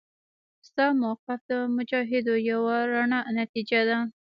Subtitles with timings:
[0.67, 3.97] ستا موقف د مجاهدو یوه رڼه نتیجه ده.